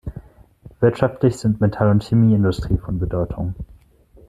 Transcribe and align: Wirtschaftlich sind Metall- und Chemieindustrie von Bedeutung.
Wirtschaftlich 0.79 1.37
sind 1.37 1.61
Metall- 1.61 1.91
und 1.91 2.03
Chemieindustrie 2.03 2.79
von 2.79 2.97
Bedeutung. 2.97 3.53